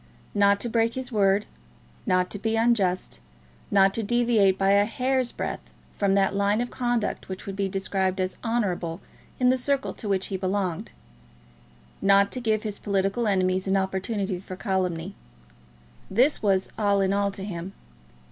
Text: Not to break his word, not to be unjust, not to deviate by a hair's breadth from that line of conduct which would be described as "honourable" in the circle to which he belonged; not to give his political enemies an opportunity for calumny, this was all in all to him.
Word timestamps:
Not 0.33 0.59
to 0.61 0.67
break 0.67 0.95
his 0.95 1.11
word, 1.11 1.45
not 2.07 2.31
to 2.31 2.39
be 2.39 2.55
unjust, 2.55 3.19
not 3.69 3.93
to 3.93 4.01
deviate 4.01 4.57
by 4.57 4.71
a 4.71 4.83
hair's 4.85 5.31
breadth 5.31 5.61
from 5.95 6.15
that 6.15 6.33
line 6.33 6.59
of 6.59 6.71
conduct 6.71 7.29
which 7.29 7.45
would 7.45 7.55
be 7.55 7.69
described 7.69 8.19
as 8.19 8.39
"honourable" 8.43 8.99
in 9.39 9.49
the 9.49 9.59
circle 9.59 9.93
to 9.93 10.09
which 10.09 10.25
he 10.33 10.37
belonged; 10.37 10.91
not 12.01 12.31
to 12.31 12.41
give 12.41 12.63
his 12.63 12.79
political 12.79 13.27
enemies 13.27 13.67
an 13.67 13.77
opportunity 13.77 14.39
for 14.39 14.55
calumny, 14.55 15.13
this 16.09 16.41
was 16.41 16.67
all 16.79 16.99
in 16.99 17.13
all 17.13 17.29
to 17.29 17.43
him. 17.43 17.73